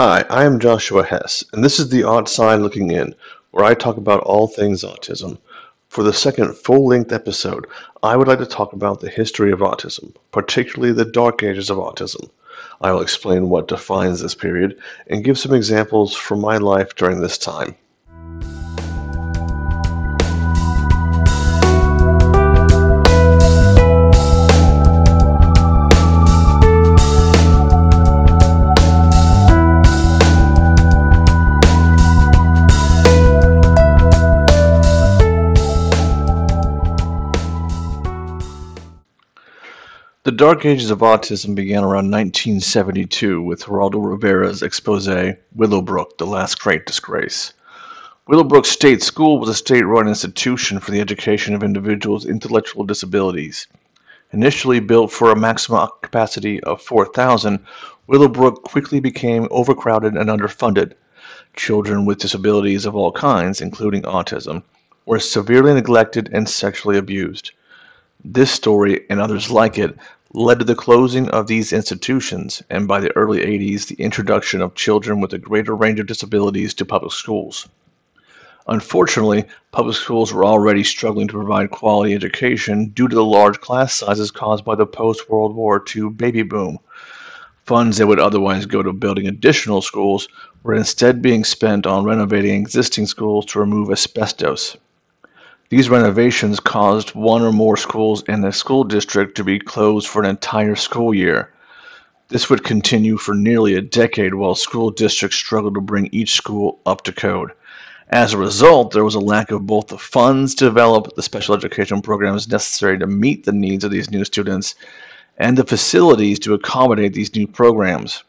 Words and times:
Hi, 0.00 0.24
I 0.30 0.44
am 0.44 0.60
Joshua 0.60 1.02
Hess, 1.02 1.42
and 1.52 1.64
this 1.64 1.80
is 1.80 1.88
the 1.88 2.08
Outside 2.08 2.60
Looking 2.60 2.92
In, 2.92 3.16
where 3.50 3.64
I 3.64 3.74
talk 3.74 3.96
about 3.96 4.20
all 4.20 4.46
things 4.46 4.84
autism. 4.84 5.38
For 5.88 6.04
the 6.04 6.12
second 6.12 6.56
full 6.56 6.86
length 6.86 7.10
episode, 7.10 7.66
I 8.00 8.14
would 8.14 8.28
like 8.28 8.38
to 8.38 8.46
talk 8.46 8.72
about 8.72 9.00
the 9.00 9.10
history 9.10 9.50
of 9.50 9.58
autism, 9.58 10.14
particularly 10.30 10.92
the 10.92 11.04
dark 11.04 11.42
ages 11.42 11.68
of 11.68 11.78
autism. 11.78 12.30
I 12.80 12.92
will 12.92 13.00
explain 13.00 13.48
what 13.48 13.66
defines 13.66 14.20
this 14.20 14.36
period 14.36 14.78
and 15.08 15.24
give 15.24 15.36
some 15.36 15.52
examples 15.52 16.14
from 16.14 16.40
my 16.40 16.58
life 16.58 16.94
during 16.94 17.20
this 17.20 17.36
time. 17.36 17.74
The 40.28 40.32
dark 40.32 40.66
ages 40.66 40.90
of 40.90 40.98
autism 40.98 41.54
began 41.54 41.84
around 41.84 42.10
1972 42.10 43.40
with 43.40 43.64
Geraldo 43.64 43.98
Rivera's 43.98 44.62
expose, 44.62 45.08
Willowbrook, 45.54 46.18
The 46.18 46.26
Last 46.26 46.60
Great 46.60 46.84
Disgrace. 46.84 47.54
Willowbrook 48.26 48.66
State 48.66 49.02
School 49.02 49.38
was 49.38 49.48
a 49.48 49.54
state 49.54 49.86
run 49.86 50.06
institution 50.06 50.80
for 50.80 50.90
the 50.90 51.00
education 51.00 51.54
of 51.54 51.62
individuals 51.62 52.26
with 52.26 52.32
intellectual 52.32 52.84
disabilities. 52.84 53.68
Initially 54.30 54.80
built 54.80 55.10
for 55.10 55.30
a 55.30 55.34
maximum 55.34 55.88
capacity 56.02 56.62
of 56.62 56.82
4,000, 56.82 57.60
Willowbrook 58.06 58.64
quickly 58.64 59.00
became 59.00 59.48
overcrowded 59.50 60.12
and 60.12 60.28
underfunded. 60.28 60.92
Children 61.56 62.04
with 62.04 62.18
disabilities 62.18 62.84
of 62.84 62.94
all 62.94 63.12
kinds, 63.12 63.62
including 63.62 64.02
autism, 64.02 64.62
were 65.06 65.20
severely 65.20 65.72
neglected 65.72 66.28
and 66.34 66.46
sexually 66.46 66.98
abused. 66.98 67.52
This 68.24 68.50
story 68.50 69.06
and 69.08 69.20
others 69.20 69.48
like 69.50 69.78
it 69.78 69.96
led 70.34 70.58
to 70.58 70.64
the 70.64 70.74
closing 70.74 71.28
of 71.30 71.46
these 71.46 71.72
institutions 71.72 72.62
and 72.68 72.86
by 72.86 73.00
the 73.00 73.14
early 73.16 73.40
80s 73.40 73.86
the 73.86 73.94
introduction 73.94 74.60
of 74.60 74.74
children 74.74 75.20
with 75.20 75.32
a 75.32 75.38
greater 75.38 75.74
range 75.74 75.98
of 76.00 76.06
disabilities 76.06 76.74
to 76.74 76.84
public 76.84 77.12
schools. 77.12 77.66
Unfortunately, 78.66 79.46
public 79.72 79.96
schools 79.96 80.30
were 80.30 80.44
already 80.44 80.84
struggling 80.84 81.26
to 81.28 81.32
provide 81.32 81.70
quality 81.70 82.12
education 82.12 82.88
due 82.88 83.08
to 83.08 83.14
the 83.14 83.24
large 83.24 83.58
class 83.60 83.94
sizes 83.94 84.30
caused 84.30 84.66
by 84.66 84.74
the 84.74 84.84
post 84.84 85.30
World 85.30 85.54
War 85.54 85.82
II 85.96 86.10
baby 86.10 86.42
boom. 86.42 86.78
Funds 87.64 87.96
that 87.96 88.06
would 88.06 88.20
otherwise 88.20 88.66
go 88.66 88.82
to 88.82 88.92
building 88.92 89.26
additional 89.26 89.80
schools 89.80 90.28
were 90.62 90.74
instead 90.74 91.22
being 91.22 91.44
spent 91.44 91.86
on 91.86 92.04
renovating 92.04 92.60
existing 92.60 93.06
schools 93.06 93.46
to 93.46 93.60
remove 93.60 93.90
asbestos. 93.90 94.76
These 95.70 95.90
renovations 95.90 96.60
caused 96.60 97.10
one 97.10 97.42
or 97.42 97.52
more 97.52 97.76
schools 97.76 98.22
in 98.22 98.40
the 98.40 98.52
school 98.52 98.84
district 98.84 99.36
to 99.36 99.44
be 99.44 99.58
closed 99.58 100.08
for 100.08 100.22
an 100.22 100.30
entire 100.30 100.74
school 100.76 101.12
year. 101.12 101.52
This 102.28 102.48
would 102.48 102.64
continue 102.64 103.18
for 103.18 103.34
nearly 103.34 103.74
a 103.74 103.82
decade 103.82 104.32
while 104.32 104.54
school 104.54 104.90
districts 104.90 105.36
struggled 105.36 105.74
to 105.74 105.82
bring 105.82 106.08
each 106.10 106.32
school 106.32 106.78
up 106.86 107.02
to 107.02 107.12
code. 107.12 107.52
As 108.08 108.32
a 108.32 108.38
result, 108.38 108.92
there 108.92 109.04
was 109.04 109.14
a 109.14 109.20
lack 109.20 109.50
of 109.50 109.66
both 109.66 109.88
the 109.88 109.98
funds 109.98 110.54
to 110.54 110.64
develop 110.64 111.14
the 111.14 111.22
special 111.22 111.54
education 111.54 112.00
programs 112.00 112.48
necessary 112.48 112.98
to 112.98 113.06
meet 113.06 113.44
the 113.44 113.52
needs 113.52 113.84
of 113.84 113.90
these 113.90 114.10
new 114.10 114.24
students 114.24 114.74
and 115.36 115.58
the 115.58 115.64
facilities 115.64 116.38
to 116.38 116.54
accommodate 116.54 117.12
these 117.12 117.36
new 117.36 117.46
programs. 117.46 118.24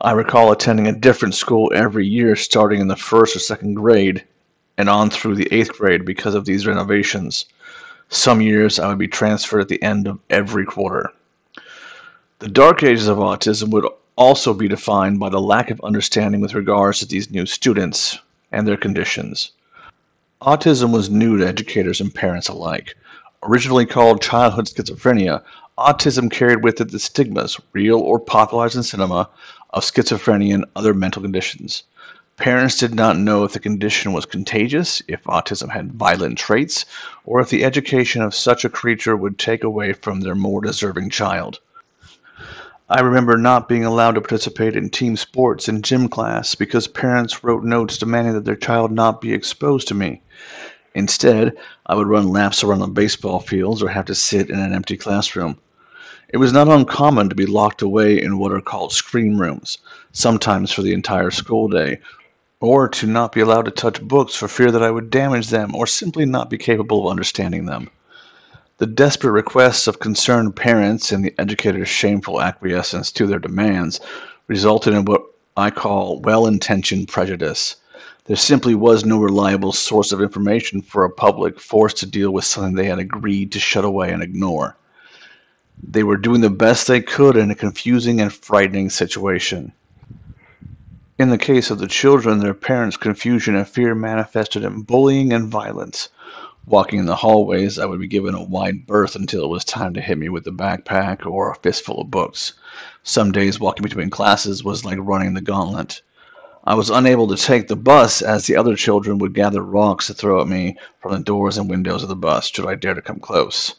I 0.00 0.10
recall 0.10 0.50
attending 0.50 0.88
a 0.88 0.92
different 0.92 1.36
school 1.36 1.70
every 1.72 2.08
year 2.08 2.34
starting 2.34 2.80
in 2.80 2.88
the 2.88 2.96
first 2.96 3.36
or 3.36 3.38
second 3.38 3.74
grade 3.74 4.24
and 4.78 4.88
on 4.88 5.10
through 5.10 5.34
the 5.34 5.48
eighth 5.52 5.72
grade 5.72 6.04
because 6.04 6.34
of 6.34 6.44
these 6.44 6.66
renovations. 6.66 7.46
Some 8.08 8.40
years 8.40 8.78
I 8.78 8.88
would 8.88 8.98
be 8.98 9.08
transferred 9.08 9.60
at 9.60 9.68
the 9.68 9.82
end 9.82 10.06
of 10.06 10.18
every 10.28 10.64
quarter. 10.64 11.12
The 12.40 12.48
dark 12.48 12.82
ages 12.82 13.08
of 13.08 13.18
autism 13.18 13.70
would 13.70 13.86
also 14.16 14.52
be 14.52 14.68
defined 14.68 15.18
by 15.20 15.28
the 15.28 15.40
lack 15.40 15.70
of 15.70 15.80
understanding 15.82 16.40
with 16.40 16.54
regards 16.54 16.98
to 16.98 17.06
these 17.06 17.30
new 17.30 17.46
students 17.46 18.18
and 18.50 18.66
their 18.66 18.76
conditions. 18.76 19.52
Autism 20.42 20.92
was 20.92 21.08
new 21.08 21.38
to 21.38 21.46
educators 21.46 22.00
and 22.00 22.14
parents 22.14 22.48
alike. 22.48 22.96
Originally 23.44 23.86
called 23.86 24.20
childhood 24.20 24.66
schizophrenia, 24.66 25.42
autism 25.78 26.30
carried 26.30 26.62
with 26.62 26.80
it 26.80 26.90
the 26.90 26.98
stigmas, 26.98 27.58
real 27.72 27.98
or 28.00 28.18
popularized 28.18 28.76
in 28.76 28.82
cinema, 28.82 29.28
of 29.70 29.84
schizophrenia 29.84 30.54
and 30.54 30.64
other 30.76 30.92
mental 30.92 31.22
conditions. 31.22 31.84
Parents 32.42 32.76
did 32.76 32.92
not 32.92 33.16
know 33.16 33.44
if 33.44 33.52
the 33.52 33.60
condition 33.60 34.12
was 34.12 34.26
contagious, 34.26 35.00
if 35.06 35.22
autism 35.22 35.70
had 35.70 35.92
violent 35.92 36.38
traits, 36.38 36.84
or 37.24 37.38
if 37.38 37.50
the 37.50 37.64
education 37.64 38.20
of 38.20 38.34
such 38.34 38.64
a 38.64 38.68
creature 38.68 39.16
would 39.16 39.38
take 39.38 39.62
away 39.62 39.92
from 39.92 40.20
their 40.22 40.34
more 40.34 40.60
deserving 40.60 41.10
child. 41.10 41.60
I 42.88 43.00
remember 43.00 43.36
not 43.36 43.68
being 43.68 43.84
allowed 43.84 44.16
to 44.16 44.20
participate 44.20 44.74
in 44.74 44.90
team 44.90 45.16
sports 45.16 45.68
in 45.68 45.82
gym 45.82 46.08
class 46.08 46.56
because 46.56 46.88
parents 46.88 47.44
wrote 47.44 47.62
notes 47.62 47.96
demanding 47.96 48.34
that 48.34 48.44
their 48.44 48.56
child 48.56 48.90
not 48.90 49.20
be 49.20 49.32
exposed 49.32 49.86
to 49.86 49.94
me. 49.94 50.20
Instead, 50.96 51.56
I 51.86 51.94
would 51.94 52.08
run 52.08 52.26
laps 52.26 52.64
around 52.64 52.80
the 52.80 52.88
baseball 52.88 53.38
fields 53.38 53.84
or 53.84 53.88
have 53.88 54.06
to 54.06 54.16
sit 54.16 54.50
in 54.50 54.58
an 54.58 54.72
empty 54.72 54.96
classroom. 54.96 55.58
It 56.28 56.38
was 56.38 56.52
not 56.52 56.66
uncommon 56.66 57.28
to 57.28 57.36
be 57.36 57.46
locked 57.46 57.82
away 57.82 58.20
in 58.20 58.38
what 58.38 58.50
are 58.50 58.60
called 58.60 58.92
screen 58.92 59.38
rooms, 59.38 59.78
sometimes 60.10 60.72
for 60.72 60.82
the 60.82 60.92
entire 60.92 61.30
school 61.30 61.68
day, 61.68 62.00
or 62.62 62.88
to 62.88 63.08
not 63.08 63.32
be 63.32 63.40
allowed 63.40 63.64
to 63.64 63.72
touch 63.72 64.00
books 64.00 64.36
for 64.36 64.46
fear 64.46 64.70
that 64.70 64.84
I 64.84 64.90
would 64.90 65.10
damage 65.10 65.48
them 65.48 65.74
or 65.74 65.84
simply 65.84 66.24
not 66.24 66.48
be 66.48 66.56
capable 66.56 67.04
of 67.04 67.10
understanding 67.10 67.66
them. 67.66 67.90
The 68.78 68.86
desperate 68.86 69.32
requests 69.32 69.88
of 69.88 69.98
concerned 69.98 70.54
parents 70.54 71.10
and 71.10 71.24
the 71.24 71.34
educator's 71.38 71.88
shameful 71.88 72.40
acquiescence 72.40 73.10
to 73.12 73.26
their 73.26 73.40
demands 73.40 74.00
resulted 74.46 74.94
in 74.94 75.04
what 75.04 75.22
I 75.56 75.70
call 75.70 76.20
well 76.20 76.46
intentioned 76.46 77.08
prejudice. 77.08 77.76
There 78.26 78.36
simply 78.36 78.76
was 78.76 79.04
no 79.04 79.18
reliable 79.18 79.72
source 79.72 80.12
of 80.12 80.22
information 80.22 80.82
for 80.82 81.04
a 81.04 81.10
public 81.10 81.58
forced 81.58 81.96
to 81.98 82.06
deal 82.06 82.30
with 82.30 82.44
something 82.44 82.76
they 82.76 82.86
had 82.86 83.00
agreed 83.00 83.50
to 83.52 83.60
shut 83.60 83.84
away 83.84 84.12
and 84.12 84.22
ignore. 84.22 84.76
They 85.82 86.04
were 86.04 86.16
doing 86.16 86.42
the 86.42 86.48
best 86.50 86.86
they 86.86 87.00
could 87.00 87.36
in 87.36 87.50
a 87.50 87.56
confusing 87.56 88.20
and 88.20 88.32
frightening 88.32 88.88
situation. 88.88 89.72
In 91.18 91.28
the 91.28 91.36
case 91.36 91.70
of 91.70 91.78
the 91.78 91.86
children, 91.86 92.38
their 92.38 92.54
parents' 92.54 92.96
confusion 92.96 93.54
and 93.54 93.68
fear 93.68 93.94
manifested 93.94 94.64
in 94.64 94.80
bullying 94.80 95.30
and 95.30 95.46
violence. 95.46 96.08
Walking 96.64 97.00
in 97.00 97.04
the 97.04 97.16
hallways, 97.16 97.78
I 97.78 97.84
would 97.84 98.00
be 98.00 98.06
given 98.06 98.34
a 98.34 98.42
wide 98.42 98.86
berth 98.86 99.14
until 99.14 99.44
it 99.44 99.48
was 99.48 99.62
time 99.62 99.92
to 99.92 100.00
hit 100.00 100.16
me 100.16 100.30
with 100.30 100.46
a 100.46 100.50
backpack 100.50 101.26
or 101.26 101.50
a 101.50 101.56
fistful 101.56 102.00
of 102.00 102.10
books. 102.10 102.54
Some 103.02 103.30
days 103.30 103.60
walking 103.60 103.82
between 103.82 104.08
classes 104.08 104.64
was 104.64 104.86
like 104.86 104.98
running 105.00 105.34
the 105.34 105.42
gauntlet. 105.42 106.00
I 106.64 106.74
was 106.74 106.88
unable 106.88 107.28
to 107.28 107.36
take 107.36 107.68
the 107.68 107.76
bus 107.76 108.22
as 108.22 108.46
the 108.46 108.56
other 108.56 108.74
children 108.74 109.18
would 109.18 109.34
gather 109.34 109.62
rocks 109.62 110.06
to 110.06 110.14
throw 110.14 110.40
at 110.40 110.48
me 110.48 110.78
from 111.02 111.12
the 111.12 111.18
doors 111.18 111.58
and 111.58 111.68
windows 111.68 112.02
of 112.02 112.08
the 112.08 112.16
bus 112.16 112.46
should 112.46 112.66
I 112.66 112.74
dare 112.74 112.94
to 112.94 113.02
come 113.02 113.20
close. 113.20 113.74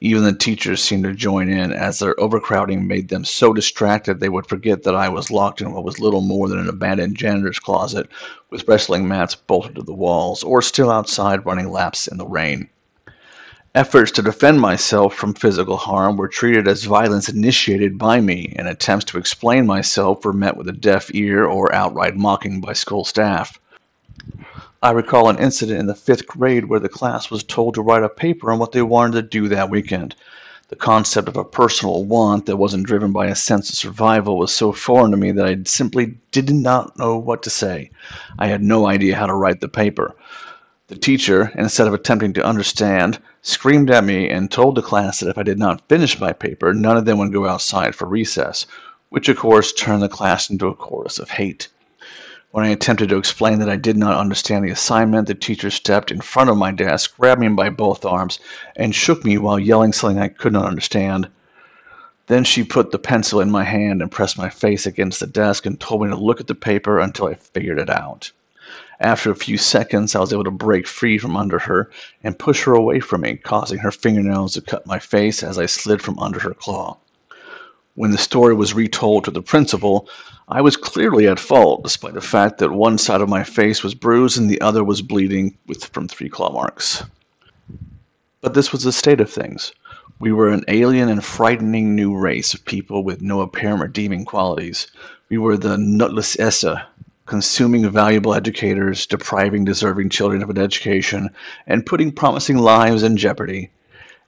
Even 0.00 0.24
the 0.24 0.32
teachers 0.34 0.82
seemed 0.82 1.04
to 1.04 1.14
join 1.14 1.48
in, 1.48 1.72
as 1.72 1.98
their 1.98 2.18
overcrowding 2.20 2.86
made 2.86 3.08
them 3.08 3.24
so 3.24 3.54
distracted 3.54 4.20
they 4.20 4.28
would 4.28 4.46
forget 4.46 4.82
that 4.82 4.94
I 4.94 5.08
was 5.08 5.30
locked 5.30 5.62
in 5.62 5.72
what 5.72 5.84
was 5.84 5.98
little 5.98 6.20
more 6.20 6.48
than 6.48 6.58
an 6.58 6.68
abandoned 6.68 7.16
janitor's 7.16 7.58
closet, 7.58 8.06
with 8.50 8.68
wrestling 8.68 9.08
mats 9.08 9.34
bolted 9.34 9.76
to 9.76 9.82
the 9.82 9.94
walls, 9.94 10.44
or 10.44 10.60
still 10.60 10.90
outside 10.90 11.46
running 11.46 11.70
laps 11.70 12.08
in 12.08 12.18
the 12.18 12.26
rain. 12.26 12.68
Efforts 13.74 14.10
to 14.12 14.22
defend 14.22 14.60
myself 14.60 15.14
from 15.14 15.32
physical 15.32 15.78
harm 15.78 16.16
were 16.16 16.28
treated 16.28 16.68
as 16.68 16.84
violence 16.84 17.28
initiated 17.30 17.96
by 17.96 18.20
me, 18.20 18.54
and 18.58 18.68
attempts 18.68 19.04
to 19.06 19.18
explain 19.18 19.66
myself 19.66 20.24
were 20.24 20.32
met 20.32 20.58
with 20.58 20.68
a 20.68 20.72
deaf 20.72 21.10
ear 21.14 21.46
or 21.46 21.74
outright 21.74 22.16
mocking 22.16 22.60
by 22.60 22.74
school 22.74 23.04
staff. 23.04 23.58
I 24.82 24.90
recall 24.90 25.28
an 25.28 25.38
incident 25.38 25.80
in 25.80 25.86
the 25.86 25.94
fifth 25.94 26.26
grade 26.26 26.66
where 26.66 26.80
the 26.80 26.88
class 26.88 27.30
was 27.30 27.42
told 27.42 27.74
to 27.74 27.82
write 27.82 28.02
a 28.02 28.08
paper 28.08 28.50
on 28.50 28.58
what 28.58 28.72
they 28.72 28.82
wanted 28.82 29.12
to 29.14 29.22
do 29.22 29.48
that 29.48 29.70
weekend. 29.70 30.14
The 30.68 30.76
concept 30.76 31.28
of 31.28 31.36
a 31.36 31.44
personal 31.44 32.04
want 32.04 32.46
that 32.46 32.56
wasn't 32.56 32.86
driven 32.86 33.12
by 33.12 33.28
a 33.28 33.34
sense 33.34 33.70
of 33.70 33.76
survival 33.76 34.36
was 34.36 34.52
so 34.52 34.72
foreign 34.72 35.12
to 35.12 35.16
me 35.16 35.30
that 35.32 35.46
I 35.46 35.58
simply 35.64 36.18
did 36.30 36.50
not 36.50 36.98
know 36.98 37.16
what 37.16 37.42
to 37.44 37.50
say. 37.50 37.90
I 38.38 38.48
had 38.48 38.62
no 38.62 38.86
idea 38.86 39.16
how 39.16 39.26
to 39.26 39.34
write 39.34 39.60
the 39.60 39.68
paper. 39.68 40.14
The 40.88 40.96
teacher, 40.96 41.52
instead 41.54 41.86
of 41.86 41.94
attempting 41.94 42.32
to 42.34 42.44
understand, 42.44 43.18
screamed 43.42 43.90
at 43.90 44.04
me 44.04 44.28
and 44.28 44.50
told 44.50 44.74
the 44.74 44.82
class 44.82 45.20
that 45.20 45.28
if 45.28 45.38
I 45.38 45.42
did 45.42 45.58
not 45.58 45.88
finish 45.88 46.20
my 46.20 46.32
paper, 46.32 46.74
none 46.74 46.96
of 46.96 47.04
them 47.06 47.18
would 47.18 47.32
go 47.32 47.46
outside 47.46 47.94
for 47.94 48.06
recess, 48.06 48.66
which 49.08 49.28
of 49.28 49.36
course 49.36 49.72
turned 49.72 50.02
the 50.02 50.08
class 50.08 50.50
into 50.50 50.66
a 50.68 50.74
chorus 50.74 51.18
of 51.18 51.30
hate. 51.30 51.68
When 52.56 52.64
I 52.64 52.70
attempted 52.70 53.10
to 53.10 53.18
explain 53.18 53.58
that 53.58 53.68
I 53.68 53.76
did 53.76 53.98
not 53.98 54.18
understand 54.18 54.64
the 54.64 54.70
assignment, 54.70 55.28
the 55.28 55.34
teacher 55.34 55.68
stepped 55.68 56.10
in 56.10 56.22
front 56.22 56.48
of 56.48 56.56
my 56.56 56.72
desk, 56.72 57.14
grabbed 57.18 57.42
me 57.42 57.48
by 57.48 57.68
both 57.68 58.06
arms, 58.06 58.38
and 58.74 58.94
shook 58.94 59.26
me 59.26 59.36
while 59.36 59.58
yelling 59.58 59.92
something 59.92 60.18
I 60.18 60.28
could 60.28 60.54
not 60.54 60.64
understand. 60.64 61.28
Then 62.28 62.44
she 62.44 62.64
put 62.64 62.92
the 62.92 62.98
pencil 62.98 63.42
in 63.42 63.50
my 63.50 63.62
hand 63.64 64.00
and 64.00 64.10
pressed 64.10 64.38
my 64.38 64.48
face 64.48 64.86
against 64.86 65.20
the 65.20 65.26
desk 65.26 65.66
and 65.66 65.78
told 65.78 66.00
me 66.00 66.08
to 66.08 66.16
look 66.16 66.40
at 66.40 66.46
the 66.46 66.54
paper 66.54 66.98
until 66.98 67.26
I 67.26 67.34
figured 67.34 67.78
it 67.78 67.90
out. 67.90 68.32
After 69.00 69.30
a 69.30 69.36
few 69.36 69.58
seconds, 69.58 70.14
I 70.16 70.20
was 70.20 70.32
able 70.32 70.44
to 70.44 70.50
break 70.50 70.86
free 70.86 71.18
from 71.18 71.36
under 71.36 71.58
her 71.58 71.90
and 72.24 72.38
push 72.38 72.64
her 72.64 72.72
away 72.72 73.00
from 73.00 73.20
me, 73.20 73.36
causing 73.36 73.80
her 73.80 73.92
fingernails 73.92 74.54
to 74.54 74.62
cut 74.62 74.86
my 74.86 74.98
face 74.98 75.42
as 75.42 75.58
I 75.58 75.66
slid 75.66 76.00
from 76.00 76.18
under 76.18 76.38
her 76.38 76.54
claw. 76.54 76.96
When 77.96 78.10
the 78.10 78.18
story 78.18 78.54
was 78.54 78.74
retold 78.74 79.24
to 79.24 79.30
the 79.30 79.40
principal, 79.40 80.06
I 80.48 80.60
was 80.60 80.76
clearly 80.76 81.26
at 81.28 81.40
fault, 81.40 81.82
despite 81.82 82.12
the 82.12 82.20
fact 82.20 82.58
that 82.58 82.70
one 82.70 82.98
side 82.98 83.22
of 83.22 83.28
my 83.30 83.42
face 83.42 83.82
was 83.82 83.94
bruised 83.94 84.36
and 84.36 84.50
the 84.50 84.60
other 84.60 84.84
was 84.84 85.00
bleeding 85.00 85.56
with, 85.66 85.86
from 85.86 86.06
three 86.06 86.28
claw 86.28 86.52
marks. 86.52 87.04
But 88.42 88.52
this 88.52 88.70
was 88.70 88.82
the 88.82 88.92
state 88.92 89.18
of 89.22 89.30
things. 89.30 89.72
We 90.18 90.30
were 90.30 90.50
an 90.50 90.66
alien 90.68 91.08
and 91.08 91.24
frightening 91.24 91.94
new 91.94 92.14
race 92.14 92.52
of 92.52 92.66
people 92.66 93.02
with 93.02 93.22
no 93.22 93.40
apparent 93.40 93.80
redeeming 93.80 94.26
qualities. 94.26 94.88
We 95.30 95.38
were 95.38 95.56
the 95.56 95.78
useless 95.78 96.36
eaters, 96.38 96.78
consuming 97.24 97.88
valuable 97.88 98.34
educators, 98.34 99.06
depriving 99.06 99.64
deserving 99.64 100.10
children 100.10 100.42
of 100.42 100.50
an 100.50 100.58
education, 100.58 101.30
and 101.66 101.86
putting 101.86 102.12
promising 102.12 102.58
lives 102.58 103.02
in 103.02 103.16
jeopardy. 103.16 103.70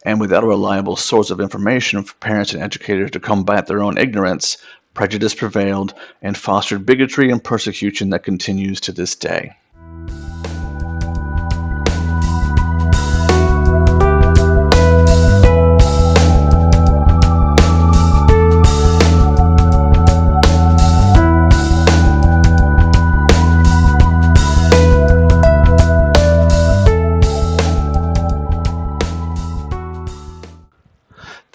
And 0.05 0.21
without 0.21 0.45
a 0.45 0.49
reliable 0.49 0.97
source 0.97 1.31
of 1.31 1.41
information 1.41 2.03
for 2.03 2.15
parents 2.17 2.53
and 2.53 2.63
educators 2.63 3.11
to 3.13 3.21
combat 3.21 3.67
their 3.67 3.83
own 3.83 3.99
ignorance, 3.99 4.57
prejudice 4.95 5.35
prevailed 5.35 5.95
and 6.23 6.37
fostered 6.37 6.87
bigotry 6.87 7.31
and 7.31 7.43
persecution 7.43 8.11
that 8.11 8.25
continues 8.25 8.81
to 8.83 8.93
this 8.93 9.15
day. 9.15 9.53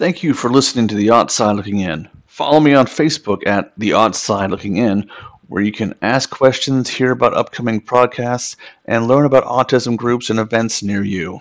Thank 0.03 0.21
you 0.21 0.33
for 0.33 0.49
listening 0.49 0.89
to 0.89 0.95
The 0.95 1.11
Outside 1.11 1.53
Looking 1.53 1.79
In. 1.79 2.09
Follow 2.25 2.59
me 2.59 2.73
on 2.73 2.87
Facebook 2.87 3.47
at 3.47 3.71
The 3.77 3.93
Outside 3.93 4.51
Looking 4.51 4.75
In, 4.75 5.09
where 5.47 5.63
you 5.63 5.71
can 5.71 5.95
ask 6.01 6.29
questions, 6.29 6.89
hear 6.89 7.11
about 7.11 7.33
upcoming 7.33 7.79
podcasts, 7.79 8.57
and 8.83 9.07
learn 9.07 9.25
about 9.25 9.45
autism 9.45 9.95
groups 9.95 10.29
and 10.29 10.39
events 10.39 10.83
near 10.83 11.05
you. 11.05 11.39